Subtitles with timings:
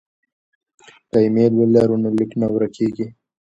[1.09, 3.07] که ایمیل ولرو نو لیک نه ورکيږي.